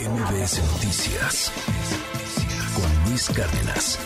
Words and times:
MBS 0.00 0.62
Noticias 0.72 1.52
con 2.74 3.10
Luis 3.10 3.28
Cárdenas. 3.28 3.98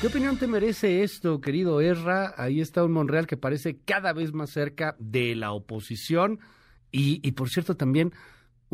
¿Qué 0.00 0.08
opinión 0.08 0.36
te 0.36 0.48
merece 0.48 1.04
esto, 1.04 1.40
querido 1.40 1.80
Erra? 1.80 2.34
Ahí 2.36 2.60
está 2.60 2.82
un 2.84 2.92
Monreal 2.92 3.26
que 3.26 3.36
parece 3.36 3.78
cada 3.84 4.12
vez 4.12 4.32
más 4.32 4.50
cerca 4.50 4.96
de 4.98 5.36
la 5.36 5.52
oposición 5.52 6.40
y, 6.90 7.20
y 7.26 7.32
por 7.32 7.50
cierto 7.50 7.76
también 7.76 8.12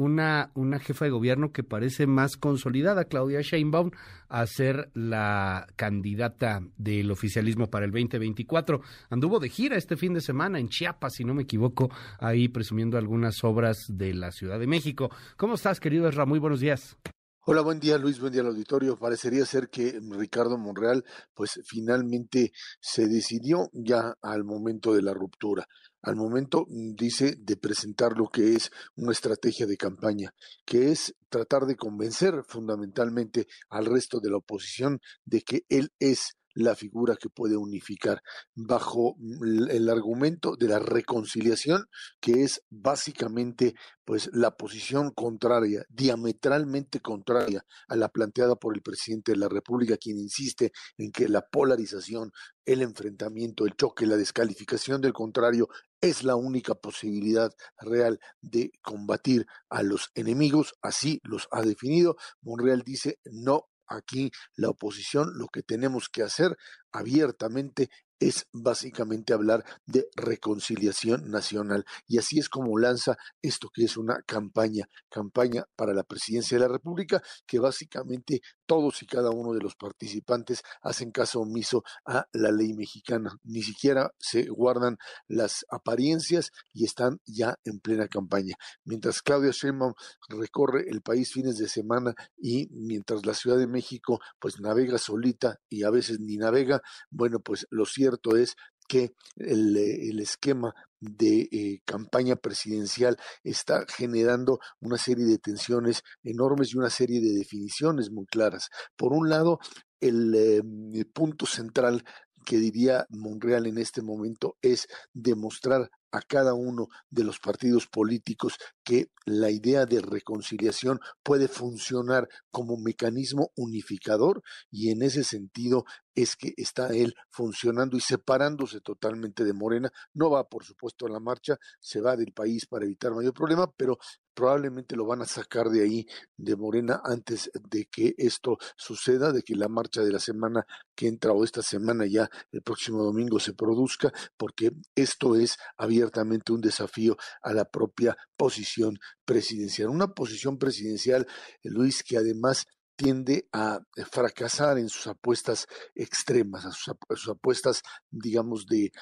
una, 0.00 0.50
una 0.54 0.78
jefa 0.78 1.04
de 1.04 1.10
gobierno 1.10 1.52
que 1.52 1.62
parece 1.62 2.06
más 2.06 2.38
consolidada, 2.38 3.04
Claudia 3.04 3.42
Sheinbaum, 3.42 3.90
a 4.30 4.46
ser 4.46 4.90
la 4.94 5.66
candidata 5.76 6.62
del 6.78 7.10
oficialismo 7.10 7.68
para 7.68 7.84
el 7.84 7.90
2024. 7.90 8.80
Anduvo 9.10 9.38
de 9.40 9.50
gira 9.50 9.76
este 9.76 9.98
fin 9.98 10.14
de 10.14 10.22
semana 10.22 10.58
en 10.58 10.70
Chiapas, 10.70 11.16
si 11.16 11.24
no 11.24 11.34
me 11.34 11.42
equivoco, 11.42 11.90
ahí 12.18 12.48
presumiendo 12.48 12.96
algunas 12.96 13.44
obras 13.44 13.76
de 13.88 14.14
la 14.14 14.32
Ciudad 14.32 14.58
de 14.58 14.66
México. 14.66 15.10
¿Cómo 15.36 15.54
estás, 15.56 15.80
querido 15.80 16.08
Erra? 16.08 16.24
Muy 16.24 16.38
buenos 16.38 16.60
días. 16.60 16.96
Hola, 17.44 17.60
buen 17.60 17.80
día 17.80 17.98
Luis, 17.98 18.20
buen 18.20 18.32
día 18.32 18.40
al 18.40 18.48
auditorio. 18.48 18.96
Parecería 18.96 19.44
ser 19.44 19.68
que 19.68 20.00
Ricardo 20.12 20.56
Monreal 20.56 21.04
pues 21.34 21.60
finalmente 21.66 22.52
se 22.80 23.06
decidió 23.06 23.68
ya 23.72 24.14
al 24.22 24.44
momento 24.44 24.94
de 24.94 25.02
la 25.02 25.12
ruptura 25.12 25.66
al 26.02 26.16
momento, 26.16 26.66
mm, 26.68 26.94
dice, 26.94 27.36
de 27.38 27.56
presentar 27.56 28.16
lo 28.16 28.28
que 28.28 28.54
es 28.54 28.70
una 28.96 29.12
estrategia 29.12 29.66
de 29.66 29.76
campaña, 29.76 30.34
que 30.64 30.90
es 30.90 31.14
tratar 31.28 31.66
de 31.66 31.76
convencer 31.76 32.42
fundamentalmente 32.46 33.46
al 33.68 33.86
resto 33.86 34.20
de 34.20 34.30
la 34.30 34.38
oposición 34.38 35.00
de 35.24 35.42
que 35.42 35.64
él 35.68 35.92
es 35.98 36.36
la 36.54 36.74
figura 36.74 37.16
que 37.16 37.28
puede 37.28 37.56
unificar 37.56 38.22
bajo 38.54 39.14
mm, 39.18 39.70
el 39.70 39.88
argumento 39.88 40.56
de 40.56 40.68
la 40.68 40.78
reconciliación 40.78 41.86
que 42.20 42.42
es 42.42 42.62
básicamente 42.70 43.74
pues 44.04 44.30
la 44.32 44.56
posición 44.56 45.12
contraria 45.12 45.84
diametralmente 45.88 47.00
contraria 47.00 47.64
a 47.88 47.96
la 47.96 48.08
planteada 48.08 48.56
por 48.56 48.74
el 48.74 48.82
presidente 48.82 49.32
de 49.32 49.38
la 49.38 49.48
República 49.48 49.96
quien 49.96 50.18
insiste 50.18 50.72
en 50.98 51.12
que 51.12 51.28
la 51.28 51.42
polarización 51.42 52.32
el 52.64 52.82
enfrentamiento 52.82 53.64
el 53.64 53.76
choque 53.76 54.06
la 54.06 54.16
descalificación 54.16 55.00
del 55.00 55.12
contrario 55.12 55.68
es 56.00 56.22
la 56.24 56.36
única 56.36 56.74
posibilidad 56.74 57.52
real 57.78 58.20
de 58.40 58.72
combatir 58.82 59.46
a 59.68 59.82
los 59.82 60.10
enemigos, 60.14 60.74
así 60.82 61.20
los 61.22 61.48
ha 61.50 61.62
definido. 61.62 62.16
Monreal 62.42 62.82
dice, 62.82 63.18
no 63.24 63.66
aquí 63.86 64.30
la 64.56 64.70
oposición 64.70 65.36
lo 65.36 65.48
que 65.48 65.62
tenemos 65.62 66.08
que 66.08 66.22
hacer 66.22 66.56
abiertamente 66.92 67.90
es 68.20 68.46
básicamente 68.52 69.32
hablar 69.32 69.64
de 69.86 70.08
reconciliación 70.14 71.30
nacional. 71.30 71.84
Y 72.06 72.18
así 72.18 72.38
es 72.38 72.48
como 72.48 72.78
lanza 72.78 73.16
esto 73.42 73.70
que 73.72 73.84
es 73.84 73.96
una 73.96 74.22
campaña, 74.22 74.88
campaña 75.08 75.64
para 75.74 75.94
la 75.94 76.04
presidencia 76.04 76.56
de 76.56 76.62
la 76.66 76.72
República, 76.72 77.22
que 77.46 77.58
básicamente 77.58 78.42
todos 78.66 79.02
y 79.02 79.06
cada 79.06 79.30
uno 79.30 79.52
de 79.52 79.60
los 79.60 79.74
participantes 79.74 80.62
hacen 80.82 81.10
caso 81.10 81.40
omiso 81.40 81.82
a 82.04 82.26
la 82.32 82.52
ley 82.52 82.74
mexicana. 82.74 83.36
Ni 83.42 83.62
siquiera 83.62 84.12
se 84.18 84.44
guardan 84.44 84.98
las 85.26 85.64
apariencias 85.70 86.52
y 86.74 86.84
están 86.84 87.20
ya 87.26 87.56
en 87.64 87.80
plena 87.80 88.06
campaña. 88.06 88.54
Mientras 88.84 89.22
Claudia 89.22 89.50
Sheinbaum 89.50 89.94
recorre 90.28 90.88
el 90.88 91.00
país 91.00 91.32
fines 91.32 91.56
de 91.56 91.68
semana 91.68 92.14
y 92.36 92.68
mientras 92.70 93.24
la 93.24 93.34
Ciudad 93.34 93.56
de 93.56 93.66
México 93.66 94.20
pues 94.38 94.60
navega 94.60 94.98
solita 94.98 95.58
y 95.68 95.84
a 95.84 95.90
veces 95.90 96.20
ni 96.20 96.36
navega, 96.36 96.82
bueno, 97.10 97.40
pues 97.40 97.66
lo 97.70 97.86
cierto 98.10 98.36
es 98.36 98.56
que 98.88 99.12
el, 99.36 99.76
el, 99.76 100.18
esquema 100.18 100.74
de 100.98 101.48
eh, 101.52 101.78
campaña 101.84 102.34
presidencial 102.34 103.16
está 103.44 103.84
generando 103.88 104.58
una 104.80 104.98
serie 104.98 105.26
de 105.26 105.38
tensiones 105.38 106.02
enormes 106.24 106.72
y 106.72 106.78
una 106.78 106.90
serie 106.90 107.20
de 107.20 107.38
definiciones 107.38 108.10
muy 108.10 108.26
claras. 108.26 108.68
Por 108.96 109.12
un 109.12 109.28
lado, 109.30 109.60
el, 110.00 110.34
eh, 110.34 111.04
punto 111.12 111.46
central 111.46 112.02
que 112.44 112.56
diría 112.56 113.06
Monreal 113.10 113.66
en 113.66 113.78
este 113.78 114.02
momento 114.02 114.56
es 114.60 114.88
demostrar 115.12 115.90
a 116.10 116.22
cada 116.22 116.54
uno 116.54 116.88
de 117.10 117.22
los 117.22 117.38
partidos 117.38 117.86
políticos 117.86 118.54
que 118.82 119.10
la 119.24 119.50
idea 119.50 119.86
de 119.86 120.00
reconciliación 120.00 120.98
puede 121.22 121.46
funcionar 121.48 122.28
como 122.50 122.76
mecanismo 122.76 123.52
unificador 123.56 124.42
y 124.70 124.90
en 124.90 125.02
ese 125.02 125.22
sentido 125.22 125.84
es 126.14 126.36
que 126.36 126.52
está 126.56 126.88
él 126.88 127.14
funcionando 127.30 127.96
y 127.96 128.00
separándose 128.00 128.80
totalmente 128.80 129.44
de 129.44 129.52
Morena. 129.52 129.92
No 130.14 130.30
va, 130.30 130.48
por 130.48 130.64
supuesto, 130.64 131.06
a 131.06 131.10
la 131.10 131.20
marcha, 131.20 131.58
se 131.78 132.00
va 132.00 132.16
del 132.16 132.32
país 132.32 132.66
para 132.66 132.84
evitar 132.84 133.12
mayor 133.12 133.32
problema, 133.34 133.70
pero 133.76 133.98
probablemente 134.34 134.96
lo 134.96 135.06
van 135.06 135.22
a 135.22 135.26
sacar 135.26 135.68
de 135.68 135.82
ahí, 135.82 136.06
de 136.36 136.56
Morena, 136.56 137.00
antes 137.04 137.50
de 137.68 137.86
que 137.86 138.14
esto 138.16 138.58
suceda, 138.76 139.32
de 139.32 139.42
que 139.42 139.54
la 139.54 139.68
marcha 139.68 140.02
de 140.02 140.12
la 140.12 140.18
semana 140.18 140.64
que 140.94 141.08
entra 141.08 141.32
o 141.32 141.44
esta 141.44 141.62
semana 141.62 142.06
ya 142.06 142.30
el 142.50 142.62
próximo 142.62 143.02
domingo 143.02 143.38
se 143.38 143.52
produzca, 143.52 144.12
porque 144.36 144.72
esto 144.94 145.36
es 145.36 145.58
abiertamente 145.76 146.52
un 146.52 146.60
desafío 146.60 147.16
a 147.42 147.52
la 147.52 147.64
propia 147.64 148.16
posición 148.36 148.98
presidencial. 149.24 149.90
Una 149.90 150.08
posición 150.08 150.58
presidencial, 150.58 151.26
Luis, 151.62 152.02
que 152.02 152.16
además 152.16 152.66
tiende 153.00 153.48
a 153.54 153.80
fracasar 154.10 154.76
en 154.76 154.90
sus 154.90 155.06
apuestas 155.06 155.66
extremas, 155.94 156.66
a 156.66 156.70
sus, 156.70 157.28
apuestas, 157.30 157.80
digamos, 158.10 158.66
de, 158.66 158.92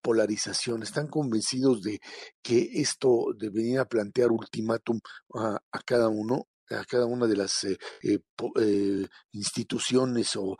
polarización. 0.00 0.84
Están 0.84 1.08
convencidos 1.08 1.82
de 1.82 1.98
que 2.40 2.68
esto 2.74 3.34
de 3.36 3.50
venir 3.50 3.80
a 3.80 3.88
plantear 3.88 4.30
ultimátum 4.30 5.00
a, 5.34 5.58
cada 5.84 6.08
uno 6.08 6.46
a 6.70 6.84
cada 6.84 7.06
una 7.06 7.26
de 7.26 7.34
las 7.34 7.64
eh, 7.64 7.78
eh, 8.02 8.18
eh, 8.60 9.06
instituciones 9.32 10.36
o, 10.36 10.56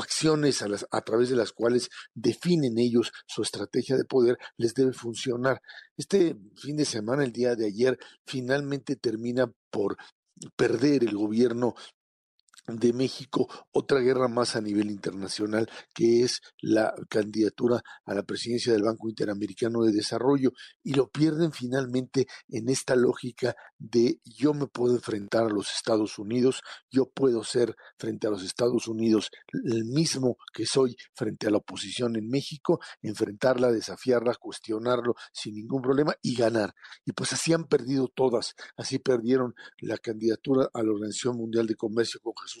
acciones 0.00 0.62
a 0.62 1.00
través 1.02 1.28
de 1.28 1.36
las 1.36 1.52
cuales 1.52 1.90
definen 2.14 2.78
ellos 2.78 3.12
su 3.26 3.42
estrategia 3.42 3.96
de 3.96 4.04
poder, 4.04 4.36
les 4.56 4.74
debe 4.74 4.92
funcionar. 4.92 5.60
Este 5.96 6.34
fin 6.56 6.76
de 6.76 6.86
semana, 6.86 7.22
el 7.22 7.32
día 7.32 7.54
de 7.54 7.66
ayer, 7.66 7.98
finalmente 8.24 8.96
termina 8.96 9.52
por 9.70 9.96
perder 10.56 11.04
el 11.04 11.16
gobierno 11.16 11.74
de 12.66 12.92
México 12.92 13.48
otra 13.72 14.00
guerra 14.00 14.28
más 14.28 14.56
a 14.56 14.60
nivel 14.60 14.90
internacional, 14.90 15.68
que 15.94 16.22
es 16.22 16.40
la 16.60 16.94
candidatura 17.08 17.82
a 18.04 18.14
la 18.14 18.22
presidencia 18.22 18.72
del 18.72 18.82
Banco 18.82 19.08
Interamericano 19.08 19.82
de 19.82 19.92
Desarrollo, 19.92 20.52
y 20.82 20.94
lo 20.94 21.08
pierden 21.08 21.52
finalmente 21.52 22.26
en 22.48 22.68
esta 22.68 22.96
lógica 22.96 23.54
de 23.78 24.20
yo 24.24 24.54
me 24.54 24.66
puedo 24.66 24.94
enfrentar 24.94 25.44
a 25.44 25.50
los 25.50 25.72
Estados 25.74 26.18
Unidos, 26.18 26.62
yo 26.90 27.06
puedo 27.10 27.44
ser 27.44 27.76
frente 27.98 28.26
a 28.26 28.30
los 28.30 28.42
Estados 28.42 28.88
Unidos 28.88 29.30
el 29.52 29.84
mismo 29.84 30.36
que 30.52 30.66
soy 30.66 30.96
frente 31.14 31.46
a 31.46 31.50
la 31.50 31.58
oposición 31.58 32.16
en 32.16 32.28
México, 32.28 32.80
enfrentarla, 33.02 33.70
desafiarla, 33.70 34.34
cuestionarlo 34.34 35.14
sin 35.32 35.54
ningún 35.54 35.82
problema 35.82 36.14
y 36.22 36.34
ganar. 36.34 36.74
Y 37.04 37.12
pues 37.12 37.32
así 37.32 37.52
han 37.52 37.64
perdido 37.64 38.08
todas, 38.08 38.54
así 38.76 38.98
perdieron 38.98 39.54
la 39.78 39.98
candidatura 39.98 40.68
a 40.72 40.82
la 40.82 40.90
Organización 40.90 41.36
Mundial 41.36 41.66
de 41.66 41.76
Comercio 41.76 42.20
con 42.20 42.32
Jesús 42.42 42.55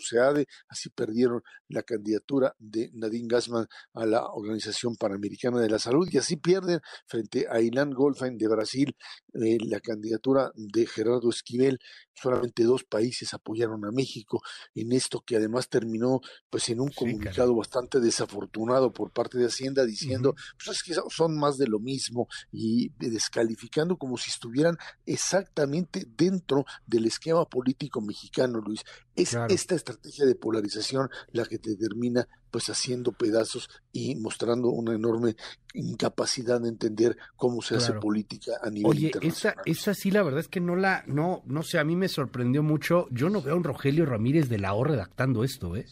Así 0.68 0.90
perdieron 0.90 1.42
la 1.68 1.82
candidatura 1.82 2.54
de 2.58 2.90
Nadine 2.94 3.28
Gassman 3.28 3.66
a 3.94 4.06
la 4.06 4.26
Organización 4.26 4.96
Panamericana 4.96 5.60
de 5.60 5.68
la 5.68 5.78
Salud 5.78 6.08
y 6.10 6.18
así 6.18 6.36
pierden 6.36 6.80
frente 7.06 7.46
a 7.50 7.60
Ilan 7.60 7.90
Goldfein 7.90 8.38
de 8.38 8.48
Brasil 8.48 8.96
eh, 9.34 9.58
la 9.60 9.80
candidatura 9.80 10.50
de 10.54 10.86
Gerardo 10.86 11.30
Esquivel. 11.30 11.78
Solamente 12.14 12.64
dos 12.64 12.84
países 12.84 13.34
apoyaron 13.34 13.84
a 13.84 13.92
México 13.92 14.40
en 14.74 14.92
esto 14.92 15.22
que 15.24 15.36
además 15.36 15.68
terminó 15.68 16.20
pues 16.48 16.68
en 16.68 16.80
un 16.80 16.90
comunicado 16.90 17.54
bastante 17.54 18.00
desafortunado 18.00 18.92
por 18.92 19.12
parte 19.12 19.38
de 19.38 19.46
Hacienda 19.46 19.84
diciendo 19.84 20.34
pues 20.56 20.76
es 20.76 20.82
que 20.82 20.94
son 21.10 21.36
más 21.36 21.58
de 21.58 21.66
lo 21.66 21.78
mismo 21.78 22.28
y 22.50 22.90
descalificando 22.98 23.96
como 23.96 24.16
si 24.16 24.30
estuvieran 24.30 24.76
exactamente 25.04 26.04
dentro 26.16 26.64
del 26.86 27.06
esquema 27.06 27.44
político 27.44 28.00
mexicano, 28.00 28.60
Luis. 28.60 28.82
Es 29.16 29.34
esta 29.48 29.74
estrategia 29.74 30.26
de 30.26 30.34
polarización 30.34 31.08
la 31.32 31.44
que 31.46 31.58
te 31.58 31.74
termina 31.76 32.28
pues 32.50 32.68
haciendo 32.68 33.12
pedazos 33.12 33.68
y 33.92 34.14
mostrando 34.16 34.68
una 34.68 34.94
enorme 34.94 35.36
incapacidad 35.74 36.60
de 36.60 36.68
entender 36.68 37.16
cómo 37.34 37.62
se 37.62 37.76
hace 37.76 37.94
política 37.94 38.52
a 38.62 38.70
nivel 38.70 38.90
Oye, 38.90 39.06
internacional. 39.06 39.56
Esa, 39.64 39.90
esa 39.90 39.94
sí, 39.94 40.10
la 40.10 40.22
verdad 40.22 40.40
es 40.40 40.48
que 40.48 40.60
no 40.60 40.76
la, 40.76 41.02
no, 41.06 41.42
no 41.46 41.62
sé, 41.62 41.78
a 41.78 41.84
mí 41.84 41.96
me 41.96 42.08
sorprendió 42.08 42.62
mucho. 42.62 43.08
Yo 43.10 43.30
no 43.30 43.42
veo 43.42 43.54
a 43.54 43.56
un 43.56 43.64
Rogelio 43.64 44.06
Ramírez 44.06 44.48
de 44.48 44.58
la 44.58 44.74
O 44.74 44.84
redactando 44.84 45.44
esto, 45.44 45.76
¿eh? 45.76 45.86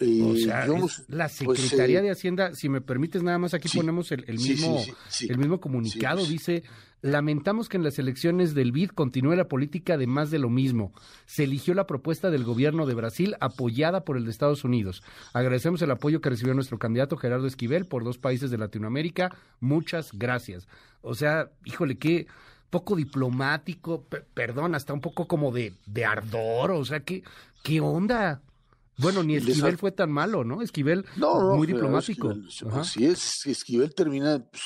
Eh 0.00 0.22
o 0.22 0.34
sea, 0.36 0.66
la 1.08 1.28
pues, 1.44 1.60
Secretaría 1.60 2.00
eh, 2.00 2.02
de 2.02 2.10
Hacienda, 2.10 2.54
si 2.54 2.68
me 2.68 2.80
permites 2.80 3.22
nada 3.22 3.38
más 3.38 3.54
aquí 3.54 3.68
ponemos 3.68 4.10
el, 4.12 4.24
mismo 4.26 4.82
el 5.28 5.38
mismo 5.38 5.60
comunicado, 5.60 6.18
pues. 6.18 6.30
dice 6.30 6.62
Lamentamos 7.02 7.70
que 7.70 7.78
en 7.78 7.82
las 7.82 7.98
elecciones 7.98 8.54
del 8.54 8.72
BID 8.72 8.90
continúe 8.90 9.34
la 9.34 9.48
política 9.48 9.96
de 9.96 10.06
más 10.06 10.30
de 10.30 10.38
lo 10.38 10.50
mismo. 10.50 10.92
Se 11.24 11.44
eligió 11.44 11.72
la 11.72 11.86
propuesta 11.86 12.30
del 12.30 12.44
gobierno 12.44 12.84
de 12.84 12.92
Brasil 12.92 13.36
apoyada 13.40 14.04
por 14.04 14.18
el 14.18 14.24
de 14.24 14.30
Estados 14.30 14.64
Unidos. 14.64 15.02
Agradecemos 15.32 15.80
el 15.80 15.90
apoyo 15.90 16.20
que 16.20 16.28
recibió 16.28 16.52
nuestro 16.52 16.78
candidato 16.78 17.16
Gerardo 17.16 17.46
Esquivel 17.46 17.86
por 17.86 18.04
dos 18.04 18.18
países 18.18 18.50
de 18.50 18.58
Latinoamérica. 18.58 19.34
Muchas 19.60 20.10
gracias. 20.12 20.68
O 21.00 21.14
sea, 21.14 21.50
híjole, 21.64 21.96
qué 21.96 22.26
poco 22.68 22.96
diplomático, 22.96 24.04
perdón, 24.34 24.74
hasta 24.74 24.92
un 24.92 25.00
poco 25.00 25.26
como 25.26 25.52
de, 25.52 25.72
de 25.86 26.04
ardor, 26.04 26.70
o 26.70 26.84
sea, 26.84 27.00
¿qué, 27.00 27.24
qué 27.62 27.80
onda? 27.80 28.42
Bueno, 29.00 29.22
ni 29.22 29.36
Esquivel 29.36 29.78
fue 29.78 29.92
tan 29.92 30.10
malo, 30.10 30.44
¿no? 30.44 30.62
Esquivel 30.62 31.04
no, 31.16 31.56
muy 31.56 31.66
diplomático. 31.66 32.34
así 32.72 33.06
es, 33.06 33.46
Esquivel 33.46 33.94
termina 33.94 34.38
pues, 34.38 34.62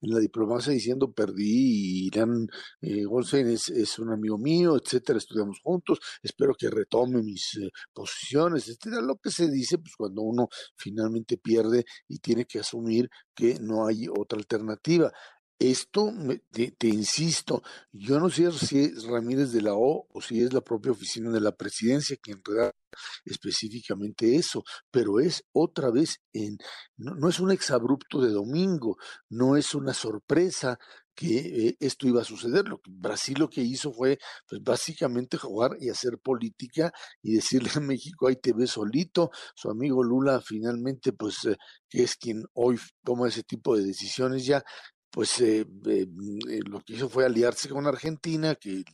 en 0.00 0.10
la 0.10 0.18
diplomacia 0.18 0.72
diciendo 0.72 1.12
perdí 1.12 2.04
y 2.04 2.06
Irán 2.06 2.48
eh, 2.80 3.04
es, 3.32 3.68
es, 3.68 3.98
un 3.98 4.12
amigo 4.12 4.38
mío, 4.38 4.76
etcétera, 4.76 5.18
estudiamos 5.18 5.58
juntos, 5.62 5.98
espero 6.22 6.54
que 6.58 6.70
retome 6.70 7.22
mis 7.22 7.56
eh, 7.58 7.70
posiciones, 7.92 8.68
etcétera. 8.68 9.02
Lo 9.02 9.16
que 9.16 9.30
se 9.30 9.50
dice 9.50 9.78
pues 9.78 9.94
cuando 9.96 10.22
uno 10.22 10.48
finalmente 10.76 11.38
pierde 11.38 11.84
y 12.08 12.18
tiene 12.18 12.44
que 12.44 12.60
asumir 12.60 13.08
que 13.34 13.58
no 13.60 13.86
hay 13.86 14.06
otra 14.08 14.38
alternativa. 14.38 15.12
Esto, 15.58 16.12
te, 16.50 16.72
te, 16.72 16.88
insisto, 16.88 17.62
yo 17.90 18.20
no 18.20 18.28
sé 18.28 18.52
si 18.52 18.78
es 18.78 19.04
Ramírez 19.04 19.52
de 19.52 19.62
la 19.62 19.74
O 19.74 20.06
o 20.12 20.20
si 20.20 20.42
es 20.42 20.52
la 20.52 20.60
propia 20.60 20.92
oficina 20.92 21.30
de 21.30 21.40
la 21.40 21.52
presidencia 21.56 22.18
quien 22.20 22.42
redacta 22.44 22.76
específicamente 23.24 24.36
eso, 24.36 24.64
pero 24.90 25.20
es 25.20 25.44
otra 25.52 25.90
vez 25.90 26.20
en, 26.32 26.58
no, 26.96 27.28
es 27.28 27.40
un 27.40 27.50
exabrupto 27.52 28.20
de 28.20 28.30
domingo, 28.30 28.98
no 29.30 29.56
es 29.56 29.74
una 29.74 29.94
sorpresa 29.94 30.78
que 31.14 31.68
eh, 31.68 31.76
esto 31.80 32.06
iba 32.06 32.20
a 32.20 32.24
suceder. 32.24 32.68
Lo 32.68 32.78
que 32.78 32.90
Brasil 32.92 33.36
lo 33.38 33.48
que 33.48 33.62
hizo 33.62 33.92
fue, 33.92 34.18
pues 34.48 34.62
básicamente 34.62 35.38
jugar 35.38 35.76
y 35.80 35.88
hacer 35.88 36.18
política 36.18 36.92
y 37.22 37.34
decirle 37.34 37.70
a 37.74 37.80
México, 37.80 38.28
ahí 38.28 38.36
te 38.36 38.52
ves 38.52 38.72
solito. 38.72 39.30
Su 39.54 39.70
amigo 39.70 40.04
Lula 40.04 40.40
finalmente, 40.40 41.12
pues, 41.12 41.44
eh, 41.46 41.56
que 41.88 42.02
es 42.02 42.16
quien 42.16 42.44
hoy 42.52 42.78
toma 43.02 43.28
ese 43.28 43.42
tipo 43.42 43.76
de 43.76 43.84
decisiones 43.84 44.44
ya, 44.44 44.62
pues 45.16 45.40
eh, 45.40 45.64
lo 46.68 46.80
que 46.82 46.92
hizo 46.92 47.08
fue 47.08 47.24
aliarse 47.24 47.70
con 47.70 47.86
Argentina, 47.86 48.54
que 48.54 48.84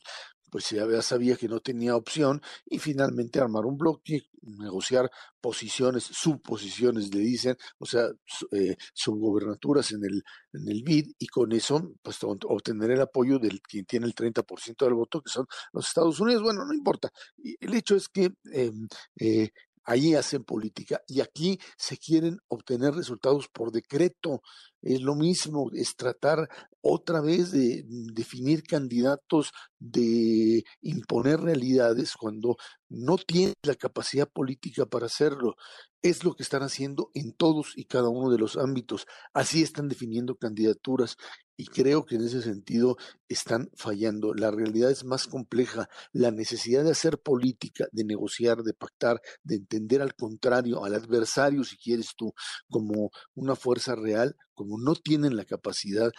pues 0.52 0.70
ya 0.70 1.02
sabía 1.02 1.34
que 1.34 1.48
no 1.48 1.58
tenía 1.58 1.96
opción 1.96 2.40
y 2.64 2.78
finalmente 2.78 3.40
armar 3.40 3.66
un 3.66 3.76
bloque, 3.76 4.20
negociar 4.42 5.10
posiciones, 5.40 6.04
subposiciones 6.04 7.12
le 7.12 7.22
dicen, 7.22 7.56
o 7.78 7.86
sea, 7.86 8.06
eh, 8.52 8.76
subgobernaturas 8.94 9.90
en 9.90 10.04
el, 10.04 10.22
en 10.52 10.68
el 10.68 10.84
BID 10.84 11.10
y 11.18 11.26
con 11.26 11.50
eso 11.50 11.92
pues 12.02 12.18
obtener 12.22 12.92
el 12.92 13.00
apoyo 13.00 13.40
del 13.40 13.60
quien 13.60 13.84
tiene 13.84 14.06
el 14.06 14.14
30% 14.14 14.84
del 14.84 14.94
voto, 14.94 15.22
que 15.22 15.30
son 15.30 15.46
los 15.72 15.88
Estados 15.88 16.20
Unidos. 16.20 16.44
Bueno, 16.44 16.64
no 16.64 16.72
importa. 16.72 17.10
El 17.58 17.74
hecho 17.74 17.96
es 17.96 18.08
que 18.08 18.30
em, 18.52 18.86
eh, 19.16 19.50
Allí 19.84 20.14
hacen 20.14 20.44
política 20.44 21.02
y 21.08 21.20
aquí 21.20 21.58
se 21.76 21.96
quieren 21.96 22.38
obtener 22.48 22.94
resultados 22.94 23.48
por 23.48 23.72
decreto. 23.72 24.42
Es 24.80 25.00
lo 25.00 25.14
mismo, 25.14 25.70
es 25.72 25.96
tratar 25.96 26.48
otra 26.80 27.20
vez 27.20 27.52
de 27.52 27.84
definir 27.86 28.62
candidatos, 28.64 29.52
de 29.78 30.64
imponer 30.82 31.40
realidades 31.40 32.14
cuando 32.14 32.56
no 32.88 33.16
tienen 33.16 33.54
la 33.62 33.74
capacidad 33.74 34.28
política 34.28 34.86
para 34.86 35.06
hacerlo. 35.06 35.56
Es 36.02 36.24
lo 36.24 36.34
que 36.34 36.42
están 36.42 36.62
haciendo 36.62 37.10
en 37.14 37.32
todos 37.32 37.72
y 37.76 37.84
cada 37.84 38.08
uno 38.08 38.30
de 38.30 38.38
los 38.38 38.56
ámbitos. 38.56 39.06
Así 39.32 39.62
están 39.62 39.88
definiendo 39.88 40.36
candidaturas 40.36 41.16
y 41.56 41.66
creo 41.66 42.04
que 42.04 42.16
en 42.16 42.24
ese 42.24 42.42
sentido 42.42 42.96
están 43.28 43.70
fallando. 43.76 44.34
La 44.34 44.50
realidad 44.50 44.90
es 44.90 45.04
más 45.04 45.26
compleja. 45.26 45.88
La 46.12 46.30
necesidad 46.30 46.84
de 46.84 46.92
hacer 46.92 47.18
política, 47.18 47.86
de 47.92 48.04
negociar, 48.04 48.62
de 48.62 48.74
pactar, 48.74 49.20
de 49.42 49.56
entender 49.56 50.02
al 50.02 50.14
contrario, 50.14 50.84
al 50.84 50.94
adversario, 50.94 51.64
si 51.64 51.76
quieres 51.76 52.14
tú, 52.16 52.32
como 52.68 53.10
una 53.34 53.56
fuerza 53.56 53.94
real, 53.94 54.36
como 54.54 54.78
no 54.78 54.94
tienen 54.94 55.36
la 55.36 55.44
capacidad. 55.44 56.10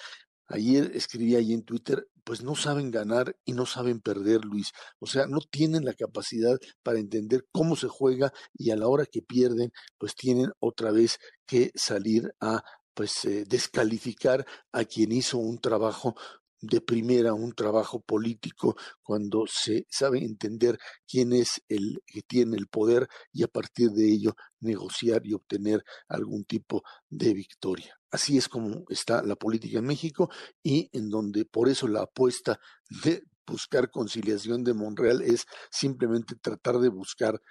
Ayer 0.47 0.91
escribí 0.93 1.35
ahí 1.35 1.53
en 1.53 1.63
Twitter, 1.63 2.07
pues 2.23 2.43
no 2.43 2.55
saben 2.55 2.91
ganar 2.91 3.35
y 3.45 3.53
no 3.53 3.65
saben 3.65 3.99
perder, 4.01 4.45
Luis. 4.45 4.71
O 4.99 5.07
sea, 5.07 5.25
no 5.27 5.39
tienen 5.39 5.85
la 5.85 5.93
capacidad 5.93 6.57
para 6.83 6.99
entender 6.99 7.45
cómo 7.51 7.75
se 7.75 7.87
juega 7.87 8.31
y 8.53 8.71
a 8.71 8.75
la 8.75 8.87
hora 8.87 9.05
que 9.05 9.21
pierden, 9.21 9.71
pues 9.97 10.15
tienen 10.15 10.51
otra 10.59 10.91
vez 10.91 11.17
que 11.45 11.71
salir 11.75 12.33
a 12.39 12.63
pues 12.93 13.25
eh, 13.25 13.45
descalificar 13.47 14.45
a 14.71 14.85
quien 14.85 15.11
hizo 15.11 15.37
un 15.37 15.59
trabajo 15.59 16.15
de 16.63 16.79
primera, 16.79 17.33
un 17.33 17.51
trabajo 17.53 17.99
político, 17.99 18.75
cuando 19.03 19.45
se 19.47 19.85
sabe 19.89 20.19
entender 20.19 20.79
quién 21.05 21.33
es 21.33 21.61
el 21.67 22.01
que 22.05 22.21
tiene 22.21 22.55
el 22.55 22.67
poder 22.67 23.07
y 23.33 23.43
a 23.43 23.49
partir 23.49 23.89
de 23.91 24.09
ello 24.09 24.33
negociar 24.61 25.25
y 25.25 25.33
obtener 25.33 25.83
algún 26.07 26.45
tipo 26.45 26.83
de 27.09 27.33
victoria. 27.33 27.99
Así 28.11 28.37
es 28.37 28.47
como 28.47 28.85
está 28.89 29.21
la 29.23 29.35
política 29.35 29.79
en 29.79 29.85
México 29.85 30.29
y 30.63 30.89
en 30.93 31.09
donde 31.09 31.43
por 31.43 31.67
eso 31.67 31.87
la 31.87 32.03
apuesta 32.03 32.59
de 33.03 33.23
buscar 33.45 33.91
conciliación 33.91 34.63
de 34.63 34.73
Monreal 34.73 35.21
es 35.21 35.45
simplemente 35.69 36.35
tratar 36.35 36.79
de 36.79 36.87
buscar 36.87 37.41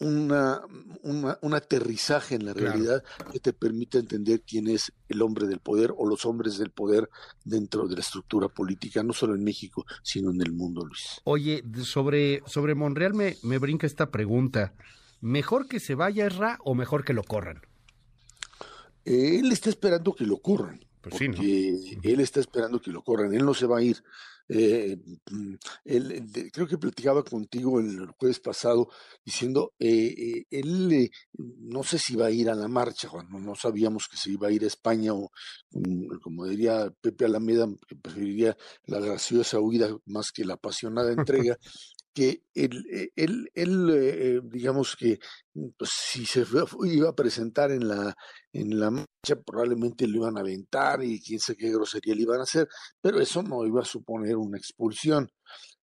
una, 0.00 0.62
un 1.02 1.54
aterrizaje 1.54 2.34
en 2.34 2.46
la 2.46 2.54
realidad 2.54 3.04
que 3.32 3.38
te 3.38 3.52
permita 3.52 3.98
entender 3.98 4.42
quién 4.46 4.66
es 4.66 4.92
el 5.08 5.20
hombre 5.22 5.46
del 5.46 5.60
poder 5.60 5.92
o 5.96 6.08
los 6.08 6.24
hombres 6.24 6.58
del 6.58 6.70
poder 6.70 7.10
dentro 7.44 7.86
de 7.86 7.96
la 7.96 8.00
estructura 8.00 8.48
política, 8.48 9.02
no 9.02 9.12
solo 9.12 9.34
en 9.34 9.44
México, 9.44 9.84
sino 10.02 10.30
en 10.30 10.40
el 10.40 10.52
mundo, 10.52 10.84
Luis. 10.84 11.20
Oye, 11.24 11.62
sobre, 11.82 12.42
sobre 12.46 12.74
Monreal 12.74 13.14
me, 13.14 13.36
me 13.42 13.58
brinca 13.58 13.86
esta 13.86 14.10
pregunta. 14.10 14.74
¿Mejor 15.20 15.68
que 15.68 15.80
se 15.80 15.94
vaya 15.94 16.24
Erra 16.24 16.58
o 16.64 16.74
mejor 16.74 17.04
que 17.04 17.12
lo 17.12 17.22
corran? 17.22 17.60
Él 19.04 19.52
está 19.52 19.68
esperando 19.68 20.14
que 20.14 20.24
lo 20.24 20.38
corran. 20.38 20.80
Pues 21.02 21.14
porque 21.14 21.98
él 22.02 22.20
está 22.20 22.40
esperando 22.40 22.80
que 22.80 22.90
lo 22.90 23.02
corran. 23.02 23.32
Él 23.34 23.44
no 23.44 23.54
se 23.54 23.66
va 23.66 23.78
a 23.78 23.82
ir. 23.82 24.02
Eh, 24.52 24.96
mm, 25.30 25.54
él, 25.84 26.50
creo 26.52 26.66
que 26.66 26.76
platicaba 26.76 27.22
contigo 27.22 27.78
el 27.78 28.08
jueves 28.18 28.40
pasado 28.40 28.88
diciendo, 29.24 29.74
eh, 29.78 30.12
eh 30.18 30.44
él 30.50 31.08
no 31.38 31.84
sé 31.84 31.98
si 31.98 32.16
va 32.16 32.26
a 32.26 32.30
ir 32.32 32.50
a 32.50 32.56
la 32.56 32.66
marcha, 32.66 33.08
cuando 33.08 33.38
no 33.38 33.54
sabíamos 33.54 34.08
que 34.08 34.16
se 34.16 34.32
iba 34.32 34.48
a 34.48 34.50
ir 34.50 34.64
a 34.64 34.66
España 34.66 35.14
o, 35.14 35.30
mm, 35.70 36.18
como 36.20 36.46
diría 36.46 36.92
Pepe 37.00 37.26
Alameda, 37.26 37.68
que 37.86 37.94
preferiría 37.94 38.56
la 38.86 38.98
graciosa 38.98 39.60
huida 39.60 39.96
más 40.06 40.32
que 40.32 40.44
la 40.44 40.54
apasionada 40.54 41.12
entrega, 41.52 41.56
que 42.14 42.44
él, 42.54 42.84
eh, 42.92 43.10
él, 43.16 43.50
él 43.54 43.90
eh, 43.92 44.40
digamos 44.44 44.96
que 44.96 45.18
mm, 45.54 45.68
pues, 45.78 45.90
si 45.92 46.26
se 46.26 46.44
iba 46.84 47.08
a 47.08 47.14
presentar 47.14 47.70
en 47.70 47.88
la, 47.88 48.14
en 48.52 48.78
la 48.78 48.90
marcha, 48.90 49.40
probablemente 49.44 50.06
lo 50.06 50.18
iban 50.18 50.36
a 50.36 50.40
aventar 50.40 51.02
y 51.02 51.20
quién 51.20 51.38
sabe 51.40 51.58
qué 51.58 51.70
grosería 51.70 52.14
le 52.14 52.22
iban 52.22 52.40
a 52.40 52.44
hacer, 52.44 52.68
pero 53.00 53.20
eso 53.20 53.42
no 53.42 53.66
iba 53.66 53.82
a 53.82 53.84
suponer 53.84 54.36
una 54.36 54.58
expulsión. 54.58 55.30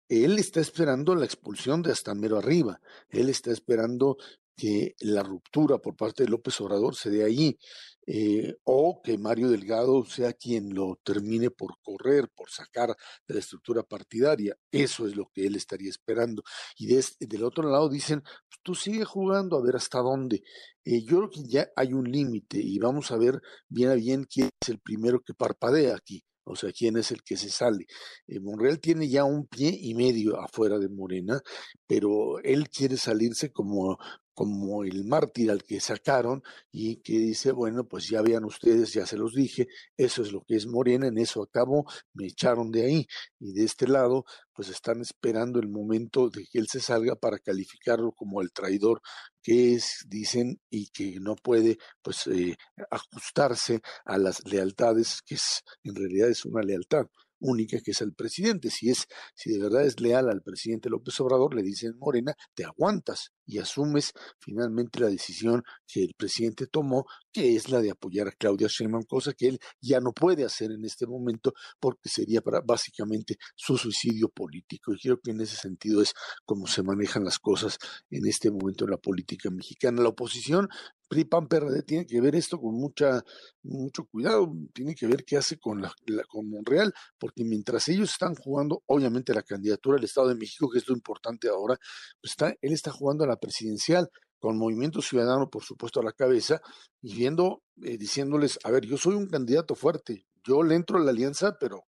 Él 0.08 0.38
está 0.38 0.60
esperando 0.60 1.14
la 1.14 1.24
expulsión 1.24 1.82
de 1.82 1.92
hasta 1.92 2.14
mero 2.14 2.38
arriba. 2.38 2.78
Él 3.08 3.30
está 3.30 3.50
esperando 3.50 4.16
que 4.56 4.94
la 5.00 5.22
ruptura 5.22 5.78
por 5.78 5.96
parte 5.96 6.24
de 6.24 6.30
López 6.30 6.60
Obrador 6.60 6.94
se 6.94 7.10
dé 7.10 7.24
allí, 7.24 7.58
eh, 8.06 8.56
o 8.64 9.00
que 9.02 9.16
Mario 9.18 9.48
Delgado 9.48 10.04
sea 10.04 10.34
quien 10.34 10.74
lo 10.74 11.00
termine 11.02 11.50
por 11.50 11.78
correr, 11.82 12.28
por 12.34 12.50
sacar 12.50 12.94
de 13.26 13.34
la 13.34 13.40
estructura 13.40 13.82
partidaria. 13.82 14.56
Eso 14.70 15.06
es 15.06 15.16
lo 15.16 15.30
que 15.32 15.46
él 15.46 15.56
estaría 15.56 15.88
esperando. 15.90 16.42
Y 16.76 16.86
del 16.86 17.44
otro 17.44 17.68
lado 17.70 17.88
dicen, 17.88 18.20
pues 18.22 18.60
tú 18.62 18.74
sigue 18.74 19.04
jugando 19.04 19.56
a 19.56 19.62
ver 19.62 19.76
hasta 19.76 20.00
dónde. 20.00 20.42
Eh, 20.84 21.02
yo 21.02 21.18
creo 21.18 21.30
que 21.30 21.44
ya 21.48 21.68
hay 21.76 21.94
un 21.94 22.10
límite 22.10 22.58
y 22.58 22.78
vamos 22.78 23.10
a 23.10 23.16
ver 23.16 23.40
bien 23.68 23.90
a 23.90 23.94
bien 23.94 24.24
quién 24.24 24.50
es 24.60 24.68
el 24.68 24.80
primero 24.80 25.20
que 25.20 25.34
parpadea 25.34 25.96
aquí 25.96 26.22
o 26.44 26.56
sea, 26.56 26.72
quién 26.72 26.96
es 26.96 27.10
el 27.10 27.22
que 27.22 27.36
se 27.36 27.48
sale. 27.48 27.86
Eh, 28.26 28.40
Monreal 28.40 28.78
tiene 28.80 29.08
ya 29.08 29.24
un 29.24 29.46
pie 29.46 29.76
y 29.80 29.94
medio 29.94 30.38
afuera 30.40 30.78
de 30.78 30.88
Morena, 30.88 31.40
pero 31.86 32.38
él 32.40 32.68
quiere 32.68 32.96
salirse 32.96 33.50
como 33.50 33.98
como 34.34 34.84
el 34.84 35.04
mártir 35.04 35.50
al 35.50 35.62
que 35.62 35.80
sacaron 35.80 36.42
y 36.72 36.96
que 36.96 37.14
dice, 37.14 37.52
bueno, 37.52 37.84
pues 37.86 38.08
ya 38.08 38.22
vean 38.22 38.44
ustedes, 38.44 38.92
ya 38.92 39.06
se 39.06 39.16
los 39.16 39.32
dije, 39.34 39.68
eso 39.96 40.22
es 40.22 40.32
lo 40.32 40.42
que 40.42 40.56
es 40.56 40.66
Morena, 40.66 41.06
en 41.06 41.18
eso 41.18 41.42
acabó, 41.42 41.84
me 42.12 42.26
echaron 42.26 42.70
de 42.70 42.84
ahí. 42.84 43.06
Y 43.38 43.52
de 43.52 43.64
este 43.64 43.86
lado, 43.88 44.24
pues 44.52 44.68
están 44.68 45.00
esperando 45.00 45.60
el 45.60 45.68
momento 45.68 46.30
de 46.30 46.44
que 46.50 46.58
él 46.58 46.66
se 46.68 46.80
salga 46.80 47.14
para 47.16 47.38
calificarlo 47.38 48.12
como 48.12 48.42
el 48.42 48.52
traidor 48.52 49.00
que 49.42 49.74
es, 49.74 50.04
dicen, 50.08 50.60
y 50.70 50.88
que 50.88 51.18
no 51.20 51.36
puede, 51.36 51.78
pues, 52.02 52.26
eh, 52.28 52.56
ajustarse 52.90 53.80
a 54.04 54.18
las 54.18 54.44
lealtades, 54.46 55.20
que 55.22 55.34
es, 55.36 55.62
en 55.84 55.94
realidad 55.94 56.30
es 56.30 56.44
una 56.44 56.62
lealtad 56.62 57.06
única 57.44 57.80
que 57.80 57.92
es 57.92 58.00
el 58.00 58.14
presidente. 58.14 58.70
Si 58.70 58.90
es, 58.90 59.06
si 59.34 59.50
de 59.50 59.62
verdad 59.62 59.84
es 59.84 60.00
leal 60.00 60.28
al 60.28 60.42
presidente 60.42 60.90
López 60.90 61.18
Obrador, 61.20 61.54
le 61.54 61.62
dicen 61.62 61.96
Morena, 61.98 62.34
te 62.54 62.64
aguantas, 62.64 63.32
y 63.46 63.58
asumes 63.58 64.12
finalmente 64.38 65.00
la 65.00 65.08
decisión 65.08 65.62
que 65.86 66.02
el 66.02 66.14
presidente 66.16 66.66
tomó, 66.66 67.06
que 67.32 67.56
es 67.56 67.70
la 67.70 67.80
de 67.80 67.90
apoyar 67.90 68.28
a 68.28 68.32
Claudia 68.32 68.68
Sheinbaum, 68.68 69.04
cosa 69.04 69.32
que 69.32 69.48
él 69.48 69.58
ya 69.80 70.00
no 70.00 70.12
puede 70.12 70.44
hacer 70.44 70.70
en 70.70 70.84
este 70.84 71.06
momento 71.06 71.52
porque 71.78 72.08
sería 72.08 72.40
para 72.40 72.60
básicamente 72.60 73.36
su 73.54 73.76
suicidio 73.76 74.28
político. 74.28 74.94
Y 74.94 74.98
creo 74.98 75.20
que 75.20 75.32
en 75.32 75.40
ese 75.40 75.56
sentido 75.56 76.02
es 76.02 76.14
como 76.44 76.66
se 76.66 76.82
manejan 76.82 77.24
las 77.24 77.38
cosas 77.38 77.78
en 78.10 78.26
este 78.26 78.50
momento 78.50 78.84
en 78.84 78.92
la 78.92 78.98
política 78.98 79.50
mexicana. 79.50 80.02
La 80.02 80.08
oposición 80.08 80.68
PRI, 81.08 81.24
PAN, 81.24 81.48
PRD 81.48 81.82
tiene 81.82 82.06
que 82.06 82.20
ver 82.20 82.34
esto 82.34 82.60
con 82.60 82.74
mucha, 82.74 83.22
mucho 83.62 84.04
cuidado, 84.06 84.52
tiene 84.72 84.94
que 84.94 85.06
ver 85.06 85.24
qué 85.24 85.36
hace 85.36 85.58
con, 85.58 85.82
la, 85.82 85.92
con 86.28 86.48
Monreal, 86.48 86.92
porque 87.18 87.44
mientras 87.44 87.88
ellos 87.88 88.12
están 88.12 88.34
jugando, 88.34 88.82
obviamente, 88.86 89.34
la 89.34 89.42
candidatura 89.42 89.96
del 89.96 90.04
Estado 90.04 90.28
de 90.28 90.34
México, 90.34 90.68
que 90.70 90.78
es 90.78 90.88
lo 90.88 90.94
importante 90.94 91.48
ahora, 91.48 91.76
pues 92.20 92.32
está, 92.32 92.48
él 92.60 92.72
está 92.72 92.90
jugando 92.90 93.24
a 93.24 93.26
la 93.26 93.36
presidencial, 93.36 94.10
con 94.38 94.58
Movimiento 94.58 95.00
Ciudadano, 95.00 95.48
por 95.48 95.62
supuesto, 95.62 96.00
a 96.00 96.04
la 96.04 96.12
cabeza, 96.12 96.60
y 97.00 97.14
viendo, 97.14 97.62
eh, 97.82 97.96
diciéndoles, 97.96 98.58
a 98.64 98.70
ver, 98.70 98.84
yo 98.84 98.98
soy 98.98 99.14
un 99.14 99.26
candidato 99.26 99.74
fuerte, 99.74 100.26
yo 100.44 100.62
le 100.62 100.74
entro 100.74 100.98
a 100.98 101.00
la 101.00 101.12
alianza, 101.12 101.56
pero 101.58 101.86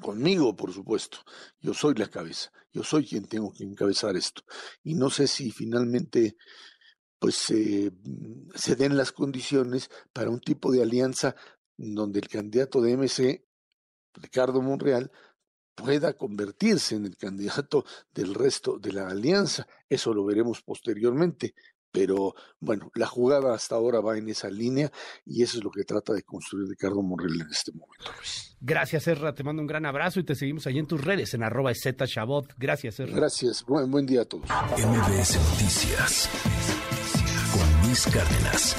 conmigo, 0.00 0.54
por 0.54 0.72
supuesto. 0.72 1.18
Yo 1.60 1.74
soy 1.74 1.94
la 1.94 2.08
cabeza, 2.08 2.50
yo 2.72 2.82
soy 2.82 3.06
quien 3.06 3.26
tengo 3.26 3.52
que 3.52 3.64
encabezar 3.64 4.16
esto. 4.16 4.42
Y 4.82 4.94
no 4.94 5.10
sé 5.10 5.26
si 5.26 5.50
finalmente 5.50 6.36
pues 7.24 7.48
eh, 7.52 7.90
se 8.54 8.76
den 8.76 8.98
las 8.98 9.10
condiciones 9.10 9.88
para 10.12 10.28
un 10.28 10.40
tipo 10.40 10.70
de 10.70 10.82
alianza 10.82 11.34
donde 11.74 12.20
el 12.20 12.28
candidato 12.28 12.82
de 12.82 12.98
MC, 12.98 13.46
Ricardo 14.12 14.60
Monreal, 14.60 15.10
pueda 15.74 16.12
convertirse 16.18 16.96
en 16.96 17.06
el 17.06 17.16
candidato 17.16 17.86
del 18.12 18.34
resto 18.34 18.78
de 18.78 18.92
la 18.92 19.08
alianza. 19.08 19.66
Eso 19.88 20.12
lo 20.12 20.26
veremos 20.26 20.60
posteriormente. 20.60 21.54
Pero 21.90 22.34
bueno, 22.60 22.90
la 22.94 23.06
jugada 23.06 23.54
hasta 23.54 23.76
ahora 23.76 24.00
va 24.00 24.18
en 24.18 24.28
esa 24.28 24.50
línea 24.50 24.92
y 25.24 25.42
eso 25.44 25.56
es 25.56 25.64
lo 25.64 25.70
que 25.70 25.84
trata 25.84 26.12
de 26.12 26.24
construir 26.24 26.68
Ricardo 26.68 27.00
Monreal 27.00 27.40
en 27.40 27.50
este 27.50 27.72
momento. 27.72 28.04
Gracias, 28.60 29.06
Erra. 29.08 29.34
Te 29.34 29.44
mando 29.44 29.62
un 29.62 29.66
gran 29.66 29.86
abrazo 29.86 30.20
y 30.20 30.24
te 30.24 30.34
seguimos 30.34 30.66
ahí 30.66 30.78
en 30.78 30.86
tus 30.86 31.02
redes, 31.02 31.32
en 31.32 31.42
arroba 31.42 31.72
Chabot. 31.72 32.52
Gracias, 32.58 33.00
Erra. 33.00 33.16
Gracias. 33.16 33.64
Buen, 33.64 33.90
buen 33.90 34.04
día 34.04 34.20
a 34.20 34.24
todos. 34.26 34.44
MBS 34.44 35.38
Noticias 35.38 36.28
Cárdenas. 37.94 38.74